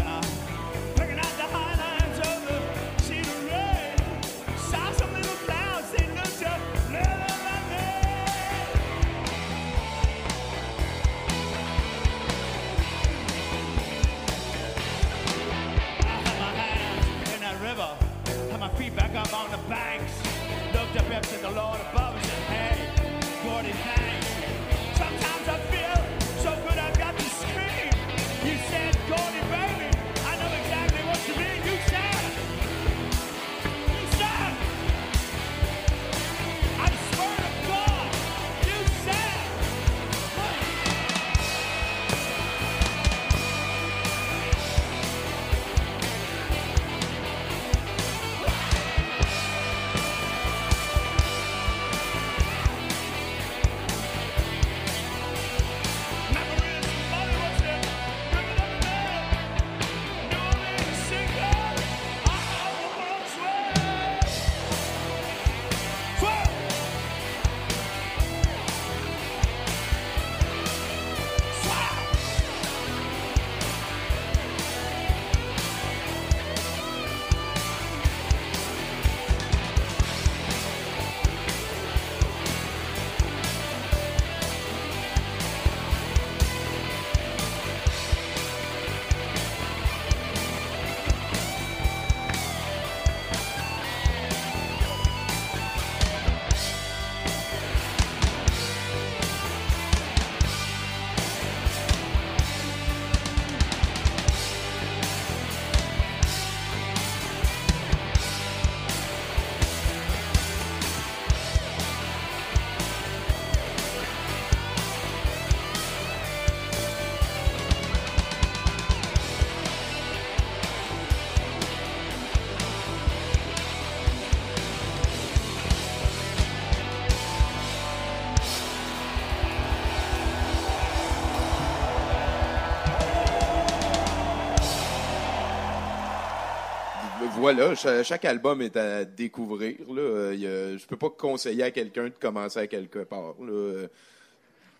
[137.54, 139.76] Voilà, cha- chaque, album est à découvrir.
[139.89, 140.02] Là.
[140.02, 143.36] Euh, il a- je peux pas conseiller à quelqu'un de commencer à quelque part.
[143.39, 143.52] là.
[143.52, 143.88] Euh,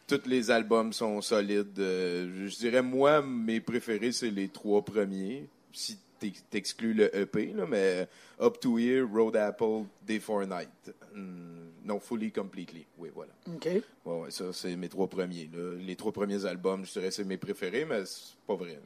[0.08, 1.78] Tous les albums sont solides.
[1.80, 5.48] Euh, je dirais, moi, mes préférés, c'est les trois premiers.
[5.72, 8.08] Si t'ex- t'exclus le EP, là, mais
[8.42, 10.92] Up to Here, Road Apple, Day for Night.
[11.14, 12.88] Hmm, non, Fully Completely.
[12.98, 13.32] Oui, voilà.
[13.54, 13.66] OK.
[13.68, 13.82] Ouais,
[14.22, 15.48] ouais, ça, c'est mes trois premiers.
[15.54, 15.76] là.
[15.80, 18.80] Les trois premiers albums, je dirais, c'est mes préférés, mais c'est pas vrai.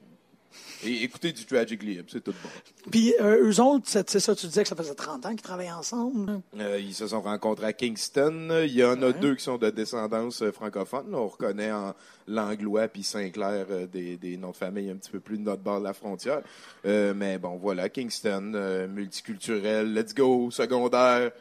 [0.83, 2.49] Et écoutez du Tragically Hip, c'est tout bon.
[2.91, 5.71] Puis euh, eux autres, c'est ça, tu disais que ça faisait 30 ans qu'ils travaillaient
[5.71, 6.41] ensemble.
[6.59, 8.63] Euh, ils se sont rencontrés à Kingston.
[8.63, 11.13] Il y en a deux qui sont de descendance euh, francophone.
[11.13, 11.93] On reconnaît en
[12.27, 15.61] Langlois puis Saint-Clair euh, des, des noms de famille un petit peu plus de notre
[15.61, 16.41] bord de la frontière.
[16.83, 21.31] Mais bon, voilà, Kingston, multiculturel, let's go, secondaire.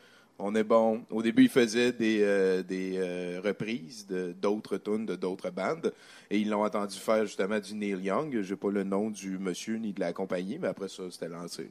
[0.45, 1.05] On est bon.
[1.09, 5.93] Au début, ils faisaient des, euh, euh, reprises de d'autres tunes de d'autres bandes.
[6.31, 8.41] Et ils l'ont entendu faire justement du Neil Young.
[8.43, 11.71] J'ai pas le nom du monsieur ni de la compagnie, mais après ça, c'était lancé.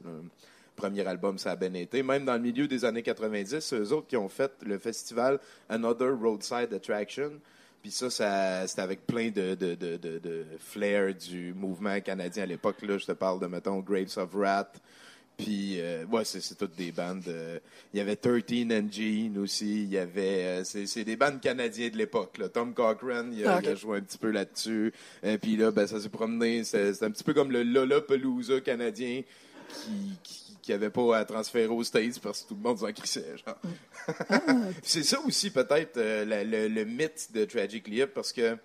[0.74, 2.02] Premier album, ça a bien été.
[2.02, 6.18] Même dans le milieu des années 90, eux autres qui ont fait le festival Another
[6.18, 7.32] Roadside Attraction.
[7.82, 8.08] Puis ça,
[8.66, 12.80] c'était avec plein de, de flair du mouvement canadien à l'époque.
[12.80, 14.80] Là, je te parle de, mettons, Graves of Wrath.
[15.38, 17.24] Puis, euh, ouais, c'est, toutes des bandes.
[17.26, 17.58] euh,
[17.92, 19.84] Il y avait 13 and Gene aussi.
[19.84, 20.60] Il y avait.
[20.60, 22.38] euh, c'est, des bandes canadiens de l'époque.
[22.52, 24.92] Tom Cochrane, il a, Ah, a joué un petit peu là-dessus.
[25.22, 26.64] Et puis là, ben, ça s'est promené.
[26.64, 29.22] C'est, un petit peu comme le Lollapalooza canadien
[29.68, 32.92] qui, qui, qui avait pas à transférer aux States parce que tout le monde s'en
[32.92, 33.34] crissait.
[33.44, 33.58] Genre.
[34.82, 38.56] c'est ça aussi, peut-être, euh, le, le mythe de Tragically Hip parce que.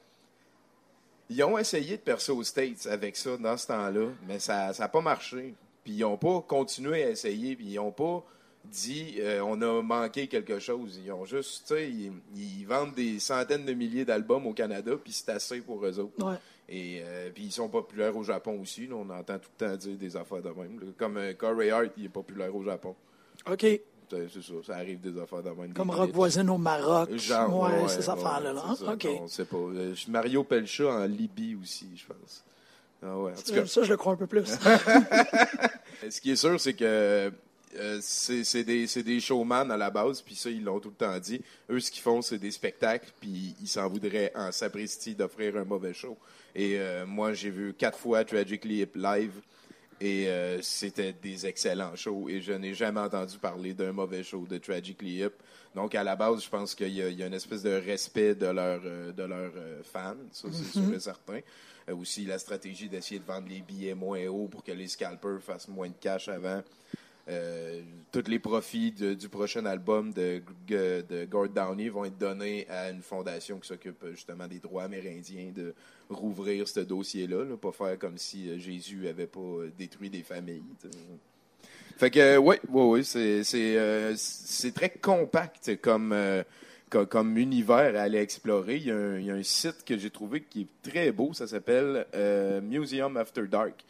[1.30, 4.88] Ils ont essayé de percer aux States avec ça dans ce temps-là, mais ça n'a
[4.88, 5.56] pas marché.
[5.88, 8.22] Puis ils n'ont pas continué à essayer, puis ils n'ont pas
[8.66, 11.00] dit euh, on a manqué quelque chose.
[11.02, 14.92] Ils ont juste, tu sais, ils, ils vendent des centaines de milliers d'albums au Canada,
[15.02, 16.22] puis c'est assez pour eux autres.
[16.22, 16.36] Ouais.
[16.68, 18.86] Et euh, puis ils sont populaires au Japon aussi.
[18.88, 18.96] là.
[18.98, 20.78] on entend tout le temps dire des affaires de même.
[20.78, 20.88] là.
[20.98, 22.94] Comme euh, Corey Hart, il est populaire au Japon.
[23.50, 23.66] OK.
[24.10, 25.74] C'est ça, ça arrive des affaires de même.
[25.74, 27.16] Comme Rock voisine au Maroc.
[27.16, 28.54] Genre, ouais, ouais, ces affaires-là.
[28.62, 29.08] Ah, OK.
[29.22, 29.56] On sait pas.
[29.56, 32.44] Euh, Mario Pelcha en Libye aussi, je pense.
[33.02, 33.66] Ah ouais, en tout cas.
[33.66, 34.44] Ça, je le crois un peu plus.
[36.10, 37.32] Ce qui est sûr, c'est que
[37.76, 41.18] euh, c'est des, des showman à la base, puis ça, ils l'ont tout le temps
[41.20, 41.42] dit.
[41.70, 45.64] Eux, ce qu'ils font, c'est des spectacles, puis ils s'en voudraient en sapristi d'offrir un
[45.64, 46.18] mauvais show.
[46.56, 49.34] Et euh, moi, j'ai vu quatre fois Tragically Hip live,
[50.00, 54.46] et euh, c'était des excellents shows, et je n'ai jamais entendu parler d'un mauvais show
[54.48, 55.34] de Tragically Hip.
[55.76, 57.72] Donc, à la base, je pense qu'il y, a- il y a une espèce de
[57.72, 61.40] respect de leurs euh, de leurs euh, fans, ça, c'est sûr et certain.
[61.90, 65.42] Euh, aussi, la stratégie d'essayer de vendre les billets moins haut pour que les scalpers
[65.42, 66.62] fassent moins de cash avant.
[67.30, 70.42] Euh, tous les profits du prochain album de,
[71.26, 75.52] Gord Downey vont être donnés à une fondation qui s'occupe euh, justement des droits amérindiens
[75.54, 75.74] de
[76.10, 80.64] rouvrir ce dossier-là, là, pas faire comme si euh, Jésus avait pas détruit des familles.
[81.98, 86.16] Fait que oui, oui, oui, c'est très compact comme
[86.90, 88.78] co- comme univers à aller explorer.
[88.78, 88.86] Il
[89.26, 92.06] y a un, site que j'ai trouvé qui est très beau, ça s'appelle
[92.64, 93.84] Museum After Dark.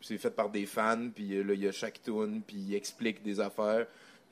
[0.00, 2.74] C'est fait par des fans, puis euh, là il y a chaque tune, puis il
[2.74, 3.86] explique des affaires.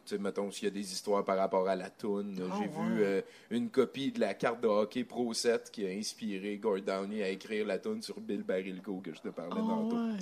[0.05, 2.39] Tu sais, mettons, s'il y a des histoires par rapport à la toune.
[2.49, 5.89] Ah, J'ai vu euh, une copie de la carte de hockey Pro 7 qui a
[5.91, 9.69] inspiré Gord Downey à écrire la toune sur Bill Barilko que je te parlais Ah,
[9.69, 9.97] tantôt.
[9.97, 10.19] ouais.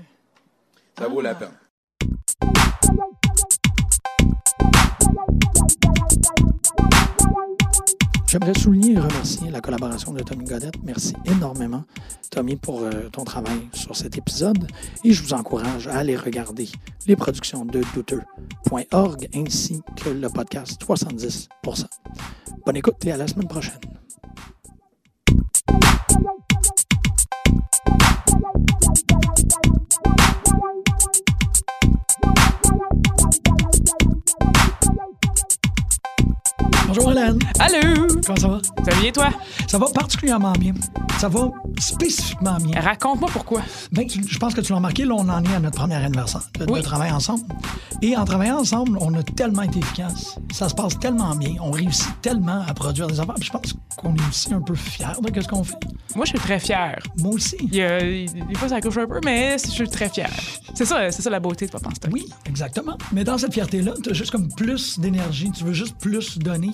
[0.98, 1.34] Ça vaut la Ah.
[1.34, 3.33] peine.
[8.34, 10.74] J'aimerais souligner et remercier la collaboration de Tommy Godette.
[10.82, 11.84] Merci énormément,
[12.32, 14.66] Tommy, pour euh, ton travail sur cet épisode.
[15.04, 16.68] Et je vous encourage à aller regarder
[17.06, 21.84] les productions de douteux.org ainsi que le podcast 70%
[22.66, 23.78] Bonne écoute et à la semaine prochaine.
[36.96, 38.06] Bonjour Hélène, Allô!
[38.24, 38.60] comment ça va?
[38.62, 39.28] Ça va bien, toi?
[39.66, 40.74] Ça va particulièrement bien.
[41.24, 41.50] Ça va
[41.80, 42.78] spécifiquement bien.
[42.78, 43.62] Raconte-moi pourquoi.
[43.92, 45.94] Ben, tu- je pense que tu l'as remarqué, là, on en est à notre premier
[45.94, 46.82] anniversaire de, de Oui.
[46.82, 47.44] travail ensemble.
[48.02, 50.36] Et en travaillant ensemble, on a tellement été efficace.
[50.52, 51.54] Ça se passe tellement bien.
[51.62, 53.36] On réussit tellement à produire des affaires.
[53.36, 55.78] Puis je pense qu'on est aussi un peu fiers de ce qu'on fait.
[56.14, 56.98] Moi, je suis très fière.
[57.16, 57.56] Moi aussi.
[57.58, 60.30] Il y a- des fois, ça accroche un peu, mais je suis très fière.
[60.74, 62.10] C'est ça, c'est ça la beauté de Papa en stock.
[62.12, 62.98] Oui, exactement.
[63.12, 65.50] Mais dans cette fierté-là, tu as juste comme plus d'énergie.
[65.52, 66.72] Tu veux juste plus donner.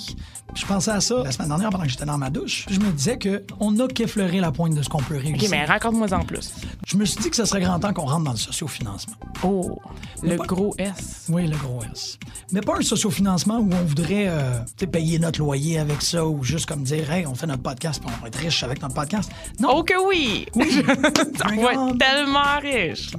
[0.55, 2.65] Puis je pensais à ça la semaine dernière pendant que j'étais dans ma douche.
[2.67, 5.45] Puis je me disais qu'on n'a qu'effleuré la pointe de ce qu'on peut réussir.
[5.45, 6.53] OK, mais raconte-moi en plus.
[6.87, 9.15] Je me suis dit que ce serait grand temps qu'on rentre dans le sociofinancement.
[9.43, 9.79] Oh,
[10.23, 11.27] le pas- gros S.
[11.29, 12.19] Oui, le gros S.
[12.53, 14.61] Mais pas un sociofinancement où on voudrait euh,
[14.91, 18.13] payer notre loyer avec ça ou juste comme dire, hey, on fait notre podcast puis
[18.17, 19.31] on va être riche avec notre podcast.
[19.59, 20.47] Non, Oh que oui!
[20.57, 20.83] Oui.
[20.89, 23.11] on va être tellement riche.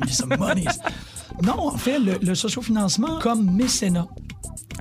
[1.43, 4.07] Non, en fait, le, le sociofinancement comme mécénat.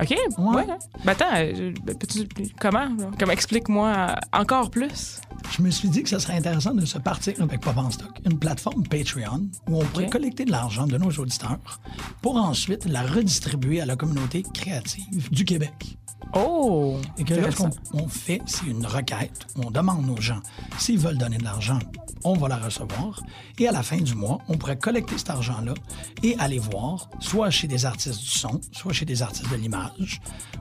[0.00, 0.10] OK?
[0.10, 0.54] Ouais.
[0.56, 0.66] Ouais.
[1.04, 2.26] Ben attends, euh, ben, peux-tu-
[2.58, 2.86] comment?
[2.98, 3.10] là?
[3.18, 5.20] Comment explique-moi encore plus?
[5.50, 8.20] Je me suis dit que ce serait intéressant de se partir avec Pop en stock,
[8.24, 11.80] une plateforme Patreon où on pourrait collecter de l'argent de nos auditeurs
[12.22, 15.98] pour ensuite la redistribuer à la communauté créative du Québec.
[16.34, 16.98] Oh!
[17.18, 17.56] Et que là, ce
[17.90, 19.46] qu'on fait, c'est une requête.
[19.56, 20.40] On demande aux gens
[20.78, 21.80] s'ils veulent donner de l'argent,
[22.22, 23.20] on va la recevoir.
[23.58, 25.74] Et à la fin du mois, on pourrait collecter cet argent-là
[26.22, 30.20] et aller voir, soit chez des artistes du son, soit chez des artistes de l'image,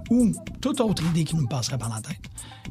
[0.09, 0.31] ou
[0.61, 2.21] toute autre idée qui nous passerait par la tête,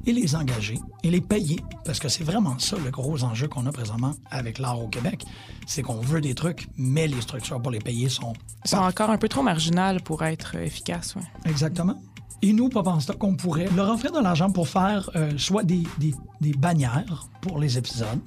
[0.07, 1.61] et les engager et les payer.
[1.85, 5.24] Parce que c'est vraiment ça le gros enjeu qu'on a présentement avec l'art au Québec.
[5.66, 8.33] C'est qu'on veut des trucs, mais les structures pour les payer sont
[8.64, 11.22] sont encore un peu trop marginales pour être efficaces, ouais.
[11.51, 11.95] Exactement.
[12.41, 15.64] Et nous, Pop en Stock, on pourrait leur offrir de l'argent pour faire euh, soit
[15.64, 18.20] des, des- des bannières pour les épisodes,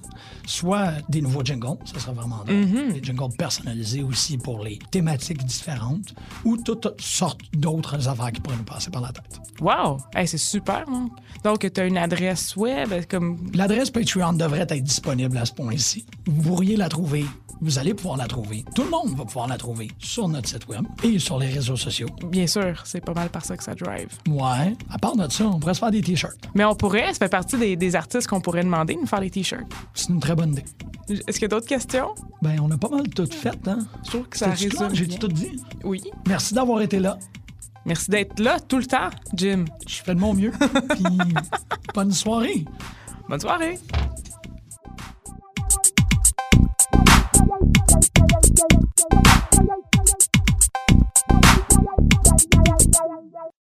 [0.46, 2.94] soit des nouveaux jingles, ça serait vraiment drôle.
[2.94, 6.14] Des jingles personnalisés aussi pour les thématiques différentes,
[6.46, 9.40] ou toutes sortes d'autres affaires qui pourraient nous passer par la tête.
[9.60, 9.98] Wow!
[10.16, 11.10] Hey, c'est super, non?
[11.44, 13.38] Donc, tu as une adresse web, euh, comme.
[13.54, 16.06] L'adresse Patreon devrait être disponible à ce point-ci.
[16.26, 17.26] Vous pourriez la trouver.
[17.64, 18.66] Vous allez pouvoir la trouver.
[18.74, 21.76] Tout le monde va pouvoir la trouver sur notre site web et sur les réseaux
[21.76, 22.08] sociaux.
[22.28, 24.08] Bien sûr, c'est pas mal par ça que ça drive.
[24.28, 24.76] Ouais.
[24.90, 26.50] À part de ça, on pourrait se faire des t-shirts.
[26.56, 29.20] Mais on pourrait, ça fait partie des, des artistes qu'on pourrait demander de nous faire
[29.22, 29.72] les t-shirts.
[29.94, 30.66] C'est une très bonne idée.
[31.10, 32.16] Est-ce qu'il y a d'autres questions?
[32.42, 33.80] Ben, on a pas mal tout fait, hein?
[34.06, 34.72] Je trouve que ça résume.
[34.92, 35.18] Bien.
[35.18, 35.60] tout dit?
[35.84, 36.02] Oui.
[36.28, 37.18] Merci d'avoir été là.
[37.86, 39.66] Merci d'être là tout le temps, Jim.
[39.88, 40.52] Je fais de mon mieux.
[40.90, 41.04] Puis,
[41.94, 42.66] bonne soirée.
[43.28, 43.80] Bonne soirée.